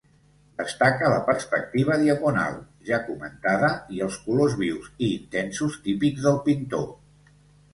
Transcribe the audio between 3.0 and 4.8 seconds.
comentada, i els colors